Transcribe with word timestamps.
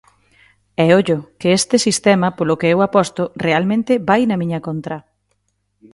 E 0.83 0.85
ollo, 0.99 1.17
que 1.39 1.49
este 1.59 1.75
sistema 1.87 2.27
polo 2.37 2.59
que 2.59 2.67
eu 2.73 2.79
aposto, 2.87 3.23
realmente, 3.45 3.93
vai 4.09 4.21
na 4.27 4.39
miña 4.41 4.59
contra. 4.67 4.97